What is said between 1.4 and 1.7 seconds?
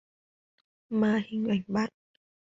ảnh